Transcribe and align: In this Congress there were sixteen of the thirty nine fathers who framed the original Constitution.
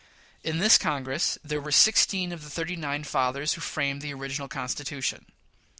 In 0.43 0.57
this 0.57 0.79
Congress 0.79 1.37
there 1.43 1.61
were 1.61 1.71
sixteen 1.71 2.31
of 2.31 2.41
the 2.41 2.49
thirty 2.49 2.75
nine 2.75 3.03
fathers 3.03 3.53
who 3.53 3.61
framed 3.61 4.01
the 4.01 4.15
original 4.15 4.47
Constitution. 4.47 5.27